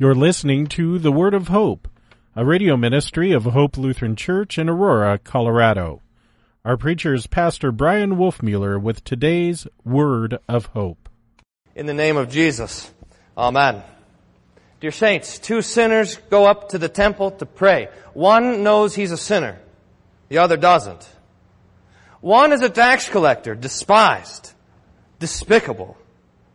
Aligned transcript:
You're 0.00 0.14
listening 0.14 0.68
to 0.68 1.00
The 1.00 1.10
Word 1.10 1.34
of 1.34 1.48
Hope, 1.48 1.88
a 2.36 2.44
radio 2.44 2.76
ministry 2.76 3.32
of 3.32 3.42
Hope 3.42 3.76
Lutheran 3.76 4.14
Church 4.14 4.56
in 4.56 4.68
Aurora, 4.68 5.18
Colorado. 5.18 6.02
Our 6.64 6.76
preacher 6.76 7.14
is 7.14 7.26
Pastor 7.26 7.72
Bryan 7.72 8.12
Wolfmueller 8.12 8.80
with 8.80 9.02
today's 9.02 9.66
Word 9.84 10.38
of 10.48 10.66
Hope. 10.66 11.08
In 11.74 11.86
the 11.86 11.94
name 11.94 12.16
of 12.16 12.30
Jesus, 12.30 12.94
Amen. 13.36 13.82
Dear 14.80 14.92
saints, 14.92 15.40
two 15.40 15.62
sinners 15.62 16.16
go 16.30 16.46
up 16.46 16.68
to 16.68 16.78
the 16.78 16.88
temple 16.88 17.32
to 17.32 17.44
pray. 17.44 17.88
One 18.14 18.62
knows 18.62 18.94
he's 18.94 19.10
a 19.10 19.16
sinner. 19.16 19.58
The 20.28 20.38
other 20.38 20.56
doesn't. 20.56 21.10
One 22.20 22.52
is 22.52 22.62
a 22.62 22.70
tax 22.70 23.08
collector, 23.08 23.56
despised, 23.56 24.52
despicable, 25.18 25.96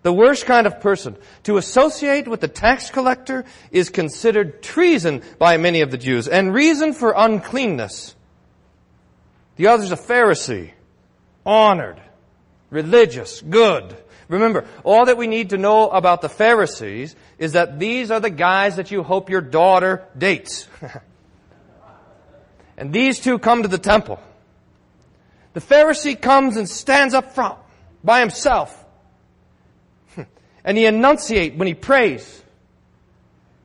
the 0.04 0.14
worst 0.14 0.46
kind 0.46 0.68
of 0.68 0.80
person. 0.80 1.16
To 1.44 1.58
associate 1.58 2.28
with 2.28 2.42
the 2.42 2.48
tax 2.48 2.92
collector 2.92 3.46
is 3.72 3.90
considered 3.90 4.62
treason 4.62 5.24
by 5.40 5.58
many 5.58 5.82
of 5.82 5.92
the 5.92 5.98
Jews 5.98 6.28
and 6.28 6.54
reason 6.54 6.94
for 6.94 7.14
uncleanness. 7.16 8.16
The 9.56 9.68
other 9.68 9.84
is 9.84 9.92
a 9.92 9.98
Pharisee, 9.98 10.72
honored, 11.46 12.02
religious, 12.70 13.42
good. 13.42 13.98
Remember, 14.28 14.66
all 14.84 15.06
that 15.06 15.18
we 15.18 15.28
need 15.28 15.52
to 15.52 15.58
know 15.58 15.90
about 15.90 16.22
the 16.22 16.30
Pharisees 16.30 17.16
is 17.38 17.54
that 17.54 17.80
these 17.80 18.12
are 18.12 18.20
the 18.20 18.30
guys 18.30 18.78
that 18.78 18.92
you 18.92 19.04
hope 19.04 19.30
your 19.30 19.42
daughter 19.42 20.06
dates. 20.18 20.68
and 22.78 22.92
these 22.92 23.20
two 23.20 23.38
come 23.38 23.62
to 23.62 23.68
the 23.68 23.78
temple. 23.78 24.20
The 25.54 25.62
Pharisee 25.62 26.20
comes 26.20 26.58
and 26.58 26.68
stands 26.68 27.14
up 27.14 27.36
front 27.36 27.60
by 28.04 28.20
himself. 28.22 28.83
And 30.64 30.78
he 30.78 30.86
enunciate 30.86 31.56
when 31.56 31.68
he 31.68 31.74
prays. 31.74 32.42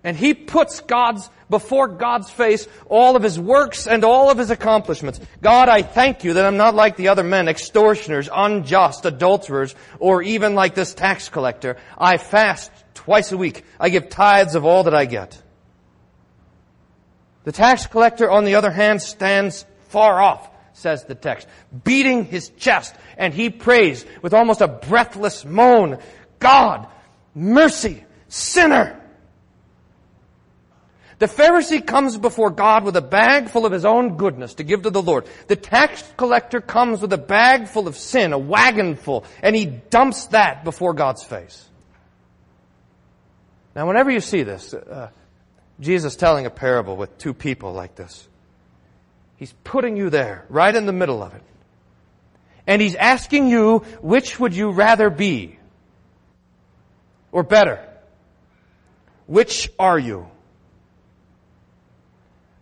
And 0.05 0.17
he 0.17 0.35
puts 0.35 0.81
God's, 0.81 1.29
before 1.51 1.89
God's 1.89 2.31
face, 2.31 2.67
all 2.89 3.17
of 3.17 3.23
his 3.23 3.39
works 3.39 3.87
and 3.87 4.05
all 4.05 4.31
of 4.31 4.39
his 4.39 4.51
accomplishments. 4.51 5.21
God, 5.43 5.69
I 5.69 5.83
thank 5.83 6.25
you 6.25 6.35
that 6.35 6.47
I'm 6.47 6.57
not 6.57 6.75
like 6.75 6.97
the 6.97 7.09
other 7.09 7.25
men, 7.25 7.49
extortioners, 7.49 8.29
unjust, 8.33 9.05
adulterers, 9.05 9.75
or 9.99 10.23
even 10.23 10.55
like 10.55 10.75
this 10.75 10.95
tax 10.95 11.29
collector. 11.29 11.77
I 11.97 12.17
fast 12.17 12.71
twice 12.95 13.33
a 13.33 13.37
week. 13.37 13.65
I 13.79 13.89
give 13.89 14.09
tithes 14.09 14.55
of 14.55 14.65
all 14.65 14.85
that 14.85 14.95
I 14.95 15.05
get. 15.05 15.41
The 17.45 17.53
tax 17.53 17.87
collector, 17.87 18.31
on 18.31 18.45
the 18.45 18.57
other 18.57 18.71
hand, 18.71 19.03
stands 19.03 19.65
far 19.89 20.21
off, 20.21 20.49
says 20.75 21.05
the 21.05 21.15
text, 21.15 21.49
beating 21.83 22.25
his 22.25 22.51
chest, 22.51 22.95
and 23.17 23.33
he 23.33 23.51
prays 23.51 24.05
with 24.23 24.35
almost 24.35 24.61
a 24.61 24.69
breathless 24.69 25.45
moan, 25.45 25.99
God, 26.39 26.87
mercy, 27.35 28.05
sinner. 28.29 28.99
The 31.19 31.27
Pharisee 31.27 31.85
comes 31.85 32.17
before 32.17 32.51
God 32.51 32.85
with 32.85 32.97
a 32.97 33.03
bag 33.03 33.49
full 33.49 33.67
of 33.67 33.73
his 33.73 33.85
own 33.85 34.17
goodness 34.17 34.55
to 34.55 34.63
give 34.63 34.83
to 34.83 34.91
the 34.91 35.03
Lord. 35.03 35.27
The 35.49 35.57
tax 35.57 36.05
collector 36.17 36.61
comes 36.61 37.01
with 37.01 37.13
a 37.13 37.19
bag 37.19 37.67
full 37.67 37.89
of 37.89 37.97
sin, 37.97 38.33
a 38.33 38.39
wagon 38.39 38.95
full, 38.95 39.25
and 39.43 39.57
he 39.57 39.67
dumps 39.67 40.27
that 40.27 40.63
before 40.63 40.95
God's 40.95 41.25
face. 41.25 41.69
Now, 43.75 43.87
whenever 43.87 44.11
you 44.11 44.21
see 44.21 44.45
this, 44.45 44.73
uh, 44.75 45.11
Jesus 45.81 46.15
telling 46.15 46.47
a 46.47 46.51
parable 46.51 46.97
with 46.97 47.19
two 47.19 47.35
people 47.35 47.73
like 47.73 47.97
this, 47.97 48.29
he's 49.37 49.53
putting 49.65 49.97
you 49.97 50.11
there, 50.11 50.45
right 50.49 50.75
in 50.75 50.87
the 50.87 50.93
middle 50.93 51.23
of 51.23 51.35
it. 51.35 51.43
And 52.67 52.81
he's 52.81 52.95
asking 52.95 53.49
you, 53.49 53.79
which 54.03 54.39
would 54.39 54.55
you 54.55 54.71
rather 54.71 55.11
be? 55.11 55.58
Or 57.31 57.43
better, 57.43 57.87
which 59.27 59.71
are 59.79 59.99
you? 59.99 60.29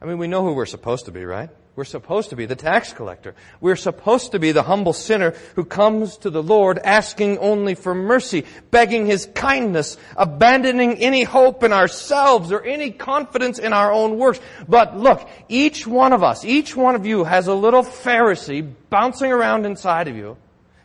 I 0.01 0.07
mean, 0.07 0.19
we 0.19 0.27
know 0.27 0.43
who 0.45 0.53
we're 0.53 0.67
supposed 0.67 1.07
to 1.07 1.13
be, 1.13 1.25
right? 1.25 1.51
We're 1.77 1.85
supposed 1.85 2.31
to 2.31 2.37
be 2.37 2.47
the 2.47 2.57
tax 2.57 2.95
collector. 2.95 3.35
We're 3.61 3.77
supposed 3.77 4.33
to 4.33 4.39
be 4.39 4.53
the 4.53 4.63
humble 4.63 4.95
sinner 4.95 5.35
who 5.57 5.65
comes 5.67 6.17
to 6.19 6.31
the 6.31 6.43
Lord 6.43 6.79
asking 6.79 7.37
only 7.37 7.75
for 7.75 7.95
mercy, 7.95 8.47
begging 8.71 9.05
His 9.05 9.29
kindness, 9.35 9.99
abandoning 10.17 10.95
any 10.95 11.23
hope 11.23 11.63
in 11.63 11.75
ourselves 11.75 12.51
or 12.51 12.63
any 12.63 12.93
confidence 12.93 13.59
in 13.59 13.75
our 13.75 13.93
own 13.93 14.17
works. 14.17 14.41
But 14.67 14.97
look, 14.97 15.29
each 15.51 15.87
one 15.87 16.15
of 16.15 16.23
us, 16.23 16.47
each 16.47 16.75
one 16.75 16.95
of 16.95 17.05
you 17.05 17.25
has 17.25 17.47
a 17.47 17.55
little 17.55 17.83
Pharisee 17.83 18.67
bouncing 18.89 19.31
around 19.31 19.67
inside 19.67 20.09
of 20.09 20.17
you, 20.17 20.39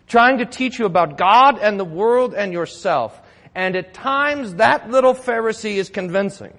trying 0.08 0.40
to 0.40 0.46
teach 0.46 0.78
you 0.78 0.86
about 0.86 1.18
God 1.18 1.58
and 1.58 1.80
the 1.80 1.86
world 1.86 2.34
and 2.34 2.52
yourself. 2.52 3.18
And 3.54 3.76
at 3.76 3.94
times 3.94 4.56
that 4.56 4.90
little 4.90 5.14
Pharisee 5.14 5.76
is 5.76 5.90
convincing. 5.90 6.54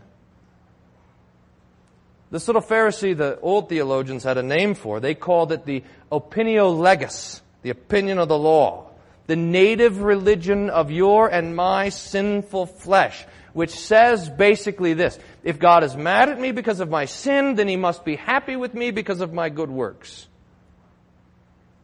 This 2.31 2.47
little 2.47 2.63
Pharisee, 2.63 3.17
the 3.17 3.39
old 3.41 3.69
theologians 3.69 4.25
had 4.25 4.39
a 4.39 4.43
name 4.43 4.75
for. 4.75 5.01
They 5.01 5.15
called 5.15 5.53
it 5.53 5.67
the 5.67 5.85
opinio 6.11 6.79
legis, 6.79 7.43
the 7.63 7.71
opinion 7.71 8.19
of 8.19 8.29
the 8.29 8.39
law. 8.39 8.91
The 9.27 9.37
native 9.37 10.03
religion 10.03 10.69
of 10.69 10.91
your 10.91 11.29
and 11.29 11.55
my 11.55 11.91
sinful 11.91 12.67
flesh, 12.67 13.25
which 13.53 13.71
says 13.71 14.29
basically 14.29 14.95
this. 14.95 15.19
If 15.45 15.59
God 15.59 15.85
is 15.85 15.97
mad 15.97 16.29
at 16.29 16.41
me 16.41 16.53
because 16.53 16.81
of 16.81 16.91
my 16.91 17.05
sin, 17.05 17.55
then 17.55 17.69
he 17.69 17.77
must 17.77 18.05
be 18.05 18.17
happy 18.17 18.57
with 18.57 18.75
me 18.75 18.91
because 18.91 19.21
of 19.21 19.33
my 19.33 19.49
good 19.49 19.71
works. 19.71 20.27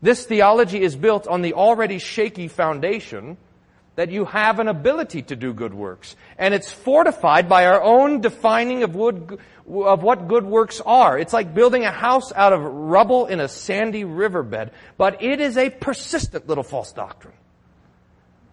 This 0.01 0.25
theology 0.25 0.81
is 0.81 0.97
built 0.97 1.27
on 1.27 1.43
the 1.43 1.55
already 1.55 1.99
shaky 1.99 2.49
foundation 2.49 3.37
that 3.99 4.13
you 4.13 4.25
have 4.27 4.61
an 4.61 4.69
ability 4.69 5.23
to 5.23 5.35
do 5.35 5.53
good 5.53 5.75
works. 5.75 6.15
And 6.39 6.55
it's 6.55 6.71
fortified 6.71 7.49
by 7.49 7.67
our 7.67 7.83
own 7.83 8.21
defining 8.21 8.85
of, 8.85 8.95
wood, 8.95 9.41
of 9.69 10.05
what 10.05 10.29
good 10.29 10.47
works 10.47 10.81
are. 10.81 11.19
It's 11.19 11.33
like 11.33 11.53
building 11.53 11.83
a 11.83 11.91
house 11.91 12.33
out 12.33 12.53
of 12.53 12.63
rubble 12.63 13.27
in 13.27 13.41
a 13.41 13.49
sandy 13.49 14.05
riverbed, 14.05 14.71
but 14.97 15.21
it 15.21 15.41
is 15.41 15.57
a 15.59 15.69
persistent 15.69 16.47
little 16.47 16.63
false 16.63 16.93
doctrine. 16.93 17.35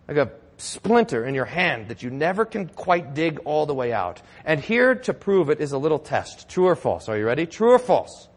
Like 0.07 0.17
a 0.17 0.31
splinter 0.57 1.23
in 1.23 1.35
your 1.35 1.45
hand 1.45 1.89
that 1.89 2.01
you 2.01 2.09
never 2.09 2.45
can 2.45 2.67
quite 2.67 3.13
dig 3.13 3.37
all 3.45 3.67
the 3.67 3.75
way 3.75 3.93
out. 3.93 4.23
And 4.45 4.59
here 4.59 4.95
to 4.95 5.13
prove 5.13 5.51
it 5.51 5.61
is 5.61 5.73
a 5.73 5.77
little 5.77 5.99
test. 5.99 6.49
True 6.49 6.69
or 6.69 6.75
false? 6.75 7.07
Are 7.07 7.19
you 7.19 7.25
ready? 7.27 7.45
True 7.45 7.73
or 7.73 7.79
false? 7.79 8.27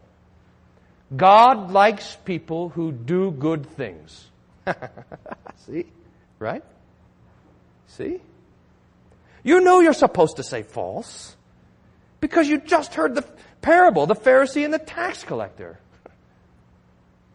God 1.17 1.71
likes 1.71 2.15
people 2.23 2.69
who 2.69 2.91
do 2.91 3.31
good 3.31 3.65
things. 3.65 4.27
See? 5.65 5.85
Right? 6.37 6.63
See? 7.89 8.21
You 9.43 9.61
know 9.61 9.79
you're 9.79 9.93
supposed 9.93 10.37
to 10.37 10.43
say 10.43 10.63
false 10.63 11.35
because 12.19 12.47
you 12.47 12.59
just 12.59 12.93
heard 12.93 13.15
the 13.15 13.25
parable, 13.61 14.05
the 14.05 14.15
Pharisee 14.15 14.63
and 14.63 14.73
the 14.73 14.79
tax 14.79 15.23
collector. 15.23 15.79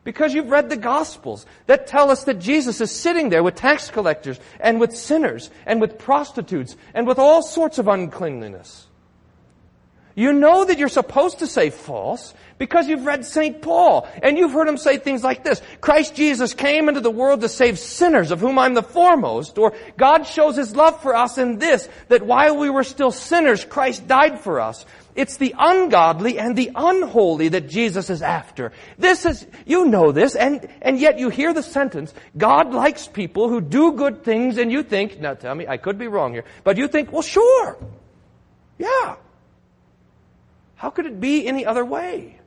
Because 0.05 0.35
you've 0.35 0.51
read 0.51 0.69
the 0.69 0.77
Gospels 0.77 1.47
that 1.67 1.87
tell 1.87 2.11
us 2.11 2.25
that 2.25 2.39
Jesus 2.39 2.81
is 2.81 2.91
sitting 2.91 3.31
there 3.31 3.43
with 3.43 3.55
tax 3.55 3.91
collectors 3.91 4.39
and 4.61 4.79
with 4.79 4.95
sinners 4.95 5.51
and 5.65 5.81
with 5.81 5.99
prostitutes 5.99 6.77
and 6.93 7.07
with 7.07 7.19
all 7.19 7.43
sorts 7.43 7.79
of 7.79 7.89
uncleanliness. 7.89 8.87
You 10.15 10.33
know 10.33 10.65
that 10.65 10.79
you're 10.79 10.89
supposed 10.89 11.41
to 11.41 11.47
say 11.47 11.71
false 11.71 12.35
because 12.57 12.87
you've 12.87 13.05
read 13.05 13.25
St. 13.25 13.61
Paul 13.61 14.09
and 14.23 14.39
you've 14.39 14.53
heard 14.53 14.69
him 14.69 14.77
say 14.77 14.97
things 14.97 15.25
like 15.25 15.43
this. 15.43 15.61
Christ 15.81 16.15
Jesus 16.15 16.55
came 16.55 16.89
into 16.89 17.01
the 17.01 17.11
world 17.11 17.41
to 17.41 17.49
save 17.49 17.81
sinners 17.81 18.31
of 18.31 18.39
whom 18.41 18.59
I'm 18.59 18.75
the 18.75 18.83
foremost. 18.83 19.59
Or 19.59 19.75
God 19.97 20.23
shows 20.23 20.57
his 20.57 20.77
love 20.77 21.03
for 21.03 21.17
us 21.17 21.37
in 21.37 21.59
this, 21.59 21.89
that 22.09 22.23
while 22.23 22.57
we 22.57 22.71
were 22.71 22.85
still 22.85 23.11
sinners, 23.11 23.65
Christ 23.65 24.07
died 24.07 24.41
for 24.41 24.61
us. 24.61 24.87
It's 25.17 25.37
the 25.37 25.55
ungodly 25.59 26.39
and 26.39 26.57
the 26.57 26.71
unholy 26.75 27.49
that 27.49 27.69
Jesus 27.69 28.09
is 28.09 28.23
after. 28.23 28.73
This 28.99 29.27
is, 29.27 29.47
you 29.65 29.85
know 29.85 30.13
this, 30.13 30.35
and, 30.35 30.69
and 30.83 30.99
yet 30.99 31.19
you 31.19 31.29
hear 31.29 31.53
the 31.53 31.63
sentence, 31.63 32.13
God 32.37 32.73
likes 32.73 33.07
people 33.07 33.49
who 33.49 33.61
do 33.61 33.93
good 33.93 34.25
things, 34.25 34.59
and 34.59 34.73
you 34.73 34.83
think, 34.83 35.21
now 35.21 35.35
tell 35.35 35.55
me, 35.55 35.69
I 35.69 35.77
could 35.77 35.99
be 35.99 36.09
wrong 36.09 36.33
here, 36.33 36.45
but 36.65 36.77
you 36.77 36.89
think, 36.89 37.13
well 37.13 37.23
sure. 37.23 37.79
Yeah. 38.77 39.17
How 40.77 40.91
could 40.91 41.07
it 41.07 41.21
be 41.21 41.47
any 41.47 41.65
other 41.65 41.85
way? 41.85 42.39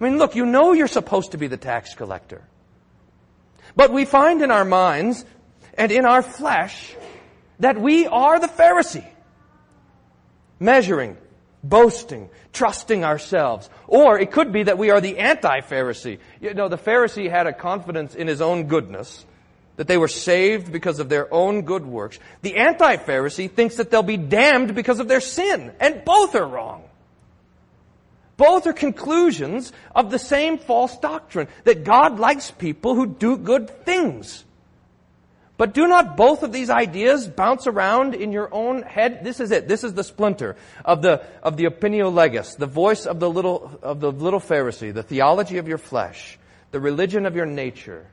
I 0.00 0.04
mean, 0.04 0.18
look, 0.18 0.34
you 0.34 0.46
know 0.46 0.72
you're 0.72 0.88
supposed 0.88 1.32
to 1.32 1.38
be 1.38 1.46
the 1.46 1.56
tax 1.56 1.94
collector. 1.94 2.42
But 3.76 3.92
we 3.92 4.04
find 4.04 4.42
in 4.42 4.50
our 4.50 4.64
minds 4.64 5.24
and 5.74 5.92
in 5.92 6.04
our 6.04 6.22
flesh 6.22 6.94
that 7.60 7.80
we 7.80 8.06
are 8.06 8.40
the 8.40 8.48
Pharisee. 8.48 9.06
Measuring, 10.58 11.16
boasting, 11.62 12.28
trusting 12.52 13.04
ourselves. 13.04 13.70
Or 13.86 14.18
it 14.18 14.32
could 14.32 14.52
be 14.52 14.64
that 14.64 14.78
we 14.78 14.90
are 14.90 15.00
the 15.00 15.18
anti-Pharisee. 15.18 16.18
You 16.40 16.54
know, 16.54 16.68
the 16.68 16.78
Pharisee 16.78 17.30
had 17.30 17.46
a 17.46 17.52
confidence 17.52 18.14
in 18.14 18.26
his 18.26 18.40
own 18.40 18.64
goodness, 18.64 19.24
that 19.76 19.88
they 19.88 19.96
were 19.96 20.08
saved 20.08 20.70
because 20.70 20.98
of 20.98 21.08
their 21.08 21.32
own 21.32 21.62
good 21.62 21.86
works. 21.86 22.18
The 22.42 22.56
anti-Pharisee 22.56 23.50
thinks 23.50 23.76
that 23.76 23.90
they'll 23.90 24.02
be 24.02 24.16
damned 24.16 24.74
because 24.74 25.00
of 25.00 25.08
their 25.08 25.20
sin. 25.20 25.72
And 25.80 26.04
both 26.04 26.34
are 26.34 26.46
wrong. 26.46 26.84
Both 28.36 28.66
are 28.66 28.72
conclusions 28.72 29.72
of 29.94 30.10
the 30.10 30.18
same 30.18 30.58
false 30.58 30.96
doctrine 30.98 31.48
that 31.64 31.84
God 31.84 32.18
likes 32.18 32.50
people 32.50 32.94
who 32.94 33.06
do 33.06 33.36
good 33.36 33.84
things. 33.84 34.44
But 35.56 35.74
do 35.74 35.86
not 35.86 36.16
both 36.16 36.42
of 36.42 36.50
these 36.50 36.70
ideas 36.70 37.28
bounce 37.28 37.66
around 37.66 38.14
in 38.14 38.32
your 38.32 38.52
own 38.52 38.82
head? 38.82 39.22
This 39.22 39.38
is 39.38 39.52
it. 39.52 39.68
This 39.68 39.84
is 39.84 39.94
the 39.94 40.02
splinter 40.02 40.56
of 40.84 41.02
the, 41.02 41.24
of 41.42 41.56
the 41.56 41.66
opinio 41.66 42.12
legis, 42.12 42.56
the 42.56 42.66
voice 42.66 43.06
of 43.06 43.20
the 43.20 43.30
little, 43.30 43.78
of 43.82 44.00
the 44.00 44.10
little 44.10 44.40
Pharisee, 44.40 44.92
the 44.92 45.04
theology 45.04 45.58
of 45.58 45.68
your 45.68 45.78
flesh, 45.78 46.38
the 46.72 46.80
religion 46.80 47.26
of 47.26 47.36
your 47.36 47.46
nature. 47.46 48.06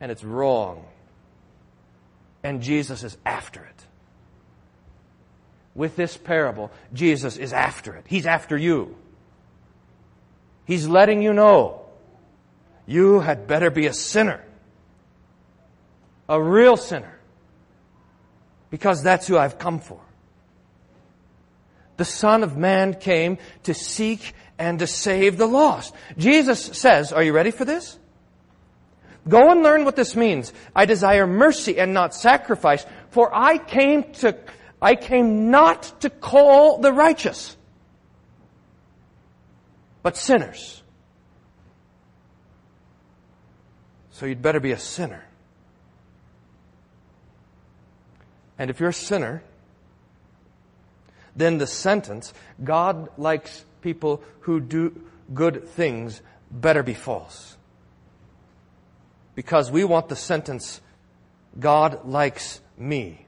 And 0.00 0.12
it's 0.12 0.24
wrong. 0.24 0.84
And 2.42 2.62
Jesus 2.62 3.02
is 3.02 3.16
after 3.26 3.62
it. 3.62 3.86
With 5.74 5.96
this 5.96 6.16
parable, 6.16 6.70
Jesus 6.92 7.36
is 7.36 7.52
after 7.52 7.94
it. 7.94 8.04
He's 8.08 8.26
after 8.26 8.56
you. 8.56 8.96
He's 10.64 10.86
letting 10.88 11.22
you 11.22 11.32
know 11.32 11.82
you 12.86 13.20
had 13.20 13.46
better 13.46 13.70
be 13.70 13.86
a 13.86 13.92
sinner. 13.92 14.42
A 16.28 16.42
real 16.42 16.76
sinner. 16.76 17.18
Because 18.70 19.02
that's 19.02 19.26
who 19.26 19.38
I've 19.38 19.58
come 19.58 19.78
for. 19.78 20.00
The 21.96 22.04
Son 22.04 22.42
of 22.42 22.56
Man 22.56 22.94
came 22.94 23.38
to 23.64 23.74
seek 23.74 24.34
and 24.58 24.78
to 24.78 24.86
save 24.86 25.36
the 25.36 25.46
lost. 25.46 25.94
Jesus 26.16 26.62
says, 26.62 27.12
are 27.12 27.22
you 27.22 27.32
ready 27.32 27.50
for 27.50 27.64
this? 27.64 27.98
Go 29.28 29.50
and 29.50 29.62
learn 29.62 29.84
what 29.84 29.96
this 29.96 30.16
means. 30.16 30.52
I 30.74 30.86
desire 30.86 31.26
mercy 31.26 31.78
and 31.78 31.92
not 31.92 32.14
sacrifice, 32.14 32.86
for 33.10 33.34
I 33.34 33.58
came 33.58 34.04
to, 34.14 34.36
I 34.80 34.94
came 34.94 35.50
not 35.50 36.00
to 36.00 36.10
call 36.10 36.78
the 36.78 36.92
righteous, 36.92 37.56
but 40.02 40.16
sinners. 40.16 40.82
So 44.10 44.26
you'd 44.26 44.42
better 44.42 44.60
be 44.60 44.72
a 44.72 44.78
sinner. 44.78 45.24
And 48.58 48.70
if 48.70 48.80
you're 48.80 48.88
a 48.88 48.94
sinner, 48.94 49.42
then 51.36 51.58
the 51.58 51.66
sentence, 51.66 52.34
God 52.62 53.10
likes 53.16 53.64
people 53.80 54.22
who 54.40 54.58
do 54.58 55.00
good 55.32 55.68
things, 55.68 56.20
better 56.50 56.82
be 56.82 56.94
false. 56.94 57.57
Because 59.38 59.70
we 59.70 59.84
want 59.84 60.08
the 60.08 60.16
sentence, 60.16 60.80
God 61.60 62.04
likes 62.04 62.60
me, 62.76 63.24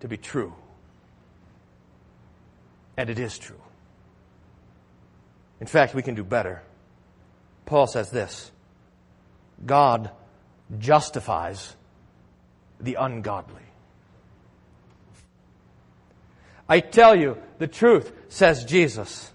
to 0.00 0.08
be 0.08 0.16
true. 0.16 0.54
And 2.96 3.10
it 3.10 3.18
is 3.18 3.38
true. 3.38 3.60
In 5.60 5.66
fact, 5.66 5.94
we 5.94 6.02
can 6.02 6.14
do 6.14 6.24
better. 6.24 6.62
Paul 7.66 7.86
says 7.86 8.10
this 8.10 8.50
God 9.66 10.10
justifies 10.78 11.76
the 12.80 12.94
ungodly. 12.94 13.68
I 16.66 16.80
tell 16.80 17.14
you 17.14 17.36
the 17.58 17.68
truth, 17.68 18.10
says 18.28 18.64
Jesus. 18.64 19.30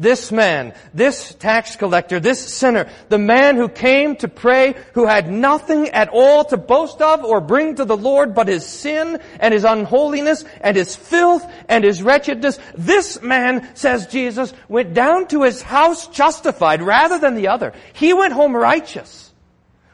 This 0.00 0.30
man, 0.30 0.74
this 0.94 1.34
tax 1.34 1.74
collector, 1.74 2.20
this 2.20 2.54
sinner, 2.54 2.88
the 3.08 3.18
man 3.18 3.56
who 3.56 3.68
came 3.68 4.14
to 4.16 4.28
pray, 4.28 4.76
who 4.94 5.06
had 5.06 5.28
nothing 5.28 5.88
at 5.88 6.08
all 6.12 6.44
to 6.44 6.56
boast 6.56 7.02
of 7.02 7.24
or 7.24 7.40
bring 7.40 7.74
to 7.74 7.84
the 7.84 7.96
Lord 7.96 8.32
but 8.32 8.46
his 8.46 8.64
sin 8.64 9.20
and 9.40 9.52
his 9.52 9.64
unholiness 9.64 10.44
and 10.60 10.76
his 10.76 10.94
filth 10.94 11.44
and 11.68 11.82
his 11.82 12.00
wretchedness, 12.00 12.60
this 12.76 13.20
man, 13.22 13.68
says 13.74 14.06
Jesus, 14.06 14.52
went 14.68 14.94
down 14.94 15.26
to 15.28 15.42
his 15.42 15.62
house 15.62 16.06
justified 16.06 16.80
rather 16.80 17.18
than 17.18 17.34
the 17.34 17.48
other. 17.48 17.72
He 17.92 18.12
went 18.12 18.34
home 18.34 18.54
righteous, 18.54 19.32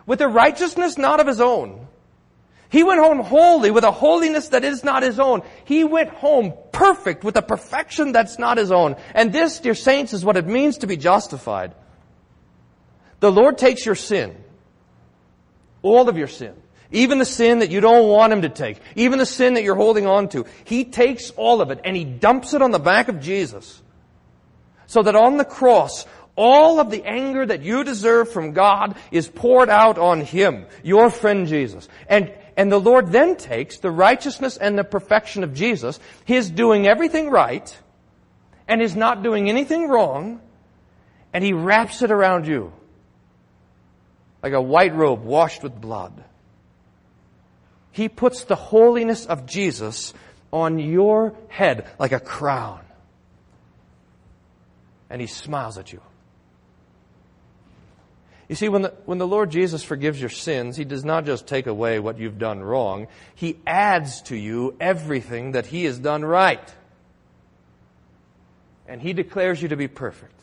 with 0.04 0.20
a 0.20 0.28
righteousness 0.28 0.98
not 0.98 1.18
of 1.18 1.26
his 1.26 1.40
own, 1.40 1.88
he 2.74 2.82
went 2.82 2.98
home 2.98 3.20
holy 3.20 3.70
with 3.70 3.84
a 3.84 3.92
holiness 3.92 4.48
that 4.48 4.64
is 4.64 4.82
not 4.82 5.04
his 5.04 5.20
own. 5.20 5.42
He 5.64 5.84
went 5.84 6.10
home 6.10 6.52
perfect 6.72 7.22
with 7.22 7.36
a 7.36 7.40
perfection 7.40 8.10
that's 8.10 8.36
not 8.36 8.58
his 8.58 8.72
own. 8.72 8.96
And 9.14 9.32
this, 9.32 9.60
dear 9.60 9.76
saints, 9.76 10.12
is 10.12 10.24
what 10.24 10.36
it 10.36 10.44
means 10.44 10.78
to 10.78 10.88
be 10.88 10.96
justified. 10.96 11.72
The 13.20 13.30
Lord 13.30 13.58
takes 13.58 13.86
your 13.86 13.94
sin, 13.94 14.36
all 15.82 16.08
of 16.08 16.18
your 16.18 16.26
sin, 16.26 16.52
even 16.90 17.20
the 17.20 17.24
sin 17.24 17.60
that 17.60 17.70
you 17.70 17.80
don't 17.80 18.08
want 18.08 18.32
him 18.32 18.42
to 18.42 18.48
take, 18.48 18.80
even 18.96 19.20
the 19.20 19.24
sin 19.24 19.54
that 19.54 19.62
you're 19.62 19.76
holding 19.76 20.08
on 20.08 20.28
to. 20.30 20.44
He 20.64 20.84
takes 20.84 21.30
all 21.30 21.60
of 21.60 21.70
it 21.70 21.78
and 21.84 21.96
he 21.96 22.04
dumps 22.04 22.54
it 22.54 22.60
on 22.60 22.72
the 22.72 22.80
back 22.80 23.06
of 23.06 23.20
Jesus. 23.20 23.80
So 24.88 25.00
that 25.00 25.14
on 25.14 25.36
the 25.36 25.44
cross, 25.44 26.06
all 26.36 26.80
of 26.80 26.90
the 26.90 27.04
anger 27.04 27.46
that 27.46 27.62
you 27.62 27.84
deserve 27.84 28.32
from 28.32 28.52
God 28.52 28.96
is 29.12 29.28
poured 29.28 29.68
out 29.68 29.98
on 29.98 30.20
Him, 30.20 30.66
your 30.82 31.10
friend 31.10 31.46
Jesus. 31.46 31.88
And, 32.08 32.32
and 32.56 32.70
the 32.70 32.80
Lord 32.80 33.08
then 33.08 33.36
takes 33.36 33.78
the 33.78 33.90
righteousness 33.90 34.56
and 34.56 34.78
the 34.78 34.84
perfection 34.84 35.42
of 35.42 35.54
Jesus, 35.54 35.98
His 36.24 36.50
doing 36.50 36.86
everything 36.86 37.30
right, 37.30 37.76
and 38.68 38.80
His 38.80 38.94
not 38.94 39.22
doing 39.22 39.48
anything 39.48 39.88
wrong, 39.88 40.40
and 41.32 41.42
He 41.42 41.52
wraps 41.52 42.02
it 42.02 42.10
around 42.10 42.46
you. 42.46 42.72
Like 44.42 44.52
a 44.52 44.62
white 44.62 44.94
robe 44.94 45.24
washed 45.24 45.62
with 45.62 45.80
blood. 45.80 46.22
He 47.90 48.08
puts 48.08 48.44
the 48.44 48.56
holiness 48.56 49.26
of 49.26 49.46
Jesus 49.46 50.12
on 50.52 50.78
your 50.78 51.34
head 51.48 51.88
like 51.98 52.12
a 52.12 52.20
crown. 52.20 52.80
And 55.10 55.20
He 55.20 55.26
smiles 55.26 55.78
at 55.78 55.92
you. 55.92 56.00
You 58.48 58.54
see, 58.54 58.68
when 58.68 58.82
the, 58.82 58.94
when 59.06 59.18
the 59.18 59.26
Lord 59.26 59.50
Jesus 59.50 59.82
forgives 59.82 60.20
your 60.20 60.30
sins, 60.30 60.76
He 60.76 60.84
does 60.84 61.04
not 61.04 61.24
just 61.24 61.46
take 61.46 61.66
away 61.66 61.98
what 61.98 62.18
you've 62.18 62.38
done 62.38 62.62
wrong, 62.62 63.08
He 63.34 63.58
adds 63.66 64.22
to 64.22 64.36
you 64.36 64.76
everything 64.80 65.52
that 65.52 65.66
He 65.66 65.84
has 65.84 65.98
done 65.98 66.24
right. 66.24 66.74
And 68.86 69.00
He 69.00 69.12
declares 69.12 69.62
you 69.62 69.68
to 69.68 69.76
be 69.76 69.88
perfect. 69.88 70.38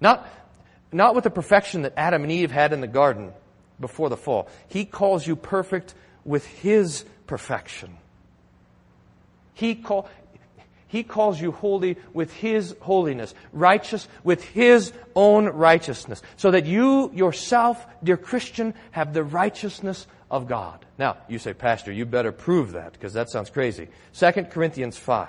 Not, 0.00 0.28
not 0.92 1.14
with 1.14 1.24
the 1.24 1.30
perfection 1.30 1.82
that 1.82 1.94
Adam 1.96 2.22
and 2.22 2.32
Eve 2.32 2.50
had 2.50 2.72
in 2.72 2.80
the 2.80 2.86
garden 2.86 3.32
before 3.80 4.10
the 4.10 4.16
fall. 4.16 4.48
He 4.68 4.84
calls 4.84 5.26
you 5.26 5.36
perfect 5.36 5.94
with 6.24 6.46
His 6.46 7.04
perfection. 7.26 7.96
He 9.54 9.74
call, 9.74 10.08
he 10.94 11.02
calls 11.02 11.40
you 11.40 11.50
holy 11.50 11.96
with 12.12 12.32
His 12.32 12.76
holiness, 12.80 13.34
righteous 13.52 14.06
with 14.22 14.44
His 14.44 14.92
own 15.16 15.46
righteousness, 15.46 16.22
so 16.36 16.52
that 16.52 16.66
you 16.66 17.10
yourself, 17.12 17.84
dear 18.04 18.16
Christian, 18.16 18.74
have 18.92 19.12
the 19.12 19.24
righteousness 19.24 20.06
of 20.30 20.46
God. 20.46 20.86
Now, 20.96 21.16
you 21.26 21.40
say, 21.40 21.52
Pastor, 21.52 21.90
you 21.90 22.06
better 22.06 22.30
prove 22.30 22.74
that, 22.74 22.92
because 22.92 23.12
that 23.14 23.28
sounds 23.28 23.50
crazy. 23.50 23.88
2 24.12 24.30
Corinthians 24.44 24.96
5, 24.96 25.28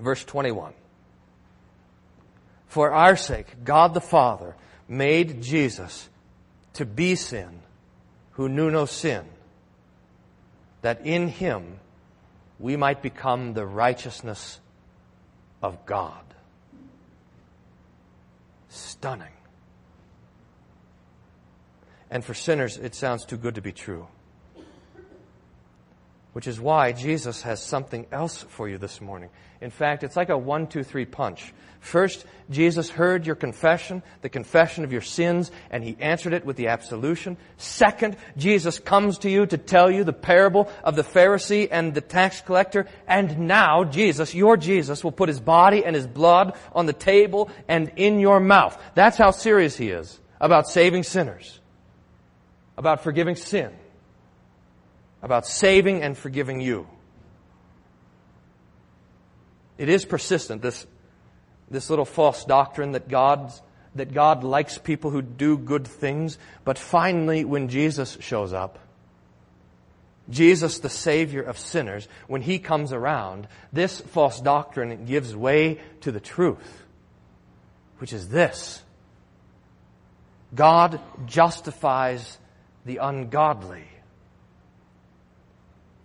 verse 0.00 0.24
21. 0.24 0.72
For 2.66 2.90
our 2.90 3.14
sake, 3.14 3.46
God 3.62 3.94
the 3.94 4.00
Father 4.00 4.56
made 4.88 5.42
Jesus 5.42 6.08
to 6.72 6.84
be 6.84 7.14
sin, 7.14 7.60
who 8.32 8.48
knew 8.48 8.68
no 8.68 8.86
sin, 8.86 9.26
that 10.82 11.06
in 11.06 11.28
Him 11.28 11.78
we 12.58 12.76
might 12.76 13.02
become 13.02 13.54
the 13.54 13.66
righteousness 13.66 14.60
of 15.62 15.84
God. 15.86 16.22
Stunning. 18.68 19.32
And 22.10 22.24
for 22.24 22.34
sinners, 22.34 22.76
it 22.76 22.94
sounds 22.94 23.24
too 23.24 23.36
good 23.36 23.56
to 23.56 23.60
be 23.60 23.72
true. 23.72 24.06
Which 26.36 26.46
is 26.46 26.60
why 26.60 26.92
Jesus 26.92 27.40
has 27.44 27.62
something 27.62 28.04
else 28.12 28.42
for 28.42 28.68
you 28.68 28.76
this 28.76 29.00
morning. 29.00 29.30
In 29.62 29.70
fact, 29.70 30.04
it's 30.04 30.16
like 30.16 30.28
a 30.28 30.36
one, 30.36 30.66
two, 30.66 30.82
three 30.82 31.06
punch. 31.06 31.54
First, 31.80 32.26
Jesus 32.50 32.90
heard 32.90 33.26
your 33.26 33.36
confession, 33.36 34.02
the 34.20 34.28
confession 34.28 34.84
of 34.84 34.92
your 34.92 35.00
sins, 35.00 35.50
and 35.70 35.82
he 35.82 35.96
answered 35.98 36.34
it 36.34 36.44
with 36.44 36.58
the 36.58 36.66
absolution. 36.66 37.38
Second, 37.56 38.18
Jesus 38.36 38.78
comes 38.78 39.16
to 39.20 39.30
you 39.30 39.46
to 39.46 39.56
tell 39.56 39.90
you 39.90 40.04
the 40.04 40.12
parable 40.12 40.70
of 40.84 40.94
the 40.94 41.04
Pharisee 41.04 41.68
and 41.70 41.94
the 41.94 42.02
tax 42.02 42.42
collector. 42.42 42.86
And 43.08 43.38
now, 43.48 43.84
Jesus, 43.84 44.34
your 44.34 44.58
Jesus, 44.58 45.02
will 45.02 45.12
put 45.12 45.30
his 45.30 45.40
body 45.40 45.86
and 45.86 45.96
his 45.96 46.06
blood 46.06 46.54
on 46.74 46.84
the 46.84 46.92
table 46.92 47.48
and 47.66 47.92
in 47.96 48.20
your 48.20 48.40
mouth. 48.40 48.78
That's 48.94 49.16
how 49.16 49.30
serious 49.30 49.74
he 49.78 49.88
is 49.88 50.20
about 50.38 50.68
saving 50.68 51.04
sinners, 51.04 51.60
about 52.76 53.02
forgiving 53.02 53.36
sin, 53.36 53.72
about 55.26 55.46
saving 55.46 56.02
and 56.02 56.16
forgiving 56.16 56.62
you. 56.62 56.86
It 59.76 59.90
is 59.90 60.06
persistent, 60.06 60.62
this 60.62 60.86
this 61.68 61.90
little 61.90 62.04
false 62.04 62.44
doctrine 62.44 62.92
that 62.92 63.08
God 63.08 63.52
that 63.94 64.14
God 64.14 64.44
likes 64.44 64.78
people 64.78 65.10
who 65.10 65.20
do 65.20 65.58
good 65.58 65.86
things, 65.86 66.38
but 66.64 66.78
finally 66.78 67.44
when 67.44 67.68
Jesus 67.68 68.16
shows 68.20 68.52
up, 68.52 68.78
Jesus, 70.28 70.80
the 70.80 70.90
Savior 70.90 71.42
of 71.42 71.58
sinners, 71.58 72.06
when 72.26 72.42
He 72.42 72.58
comes 72.58 72.92
around, 72.92 73.48
this 73.72 74.00
false 74.00 74.40
doctrine 74.40 75.06
gives 75.06 75.34
way 75.34 75.80
to 76.02 76.12
the 76.12 76.20
truth, 76.20 76.84
which 77.98 78.12
is 78.12 78.28
this. 78.28 78.82
God 80.54 81.00
justifies 81.26 82.38
the 82.84 82.98
ungodly. 82.98 83.86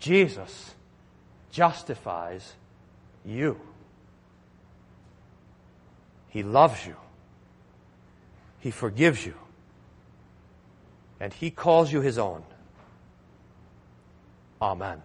Jesus 0.01 0.74
justifies 1.51 2.55
you. 3.24 3.60
He 6.29 6.43
loves 6.43 6.86
you. 6.86 6.96
He 8.60 8.72
forgives 8.72 9.25
you. 9.25 9.36
And 11.20 11.31
He 11.31 11.51
calls 11.51 11.93
you 11.93 12.01
His 12.01 12.17
own. 12.17 12.43
Amen. 14.60 15.01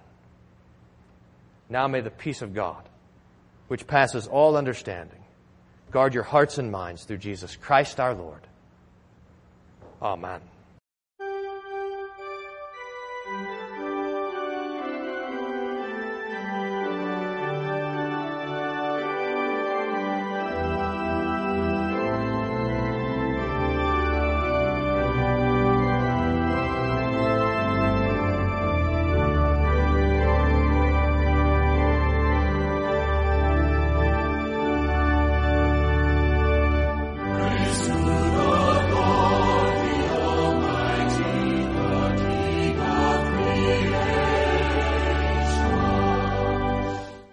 Now 1.68 1.88
may 1.88 2.00
the 2.00 2.10
peace 2.10 2.40
of 2.40 2.54
God, 2.54 2.88
which 3.68 3.86
passes 3.86 4.26
all 4.26 4.56
understanding, 4.56 5.22
guard 5.90 6.14
your 6.14 6.22
hearts 6.22 6.56
and 6.58 6.72
minds 6.72 7.04
through 7.04 7.18
Jesus 7.18 7.54
Christ 7.54 8.00
our 8.00 8.14
Lord. 8.14 8.40
Amen. 10.00 10.40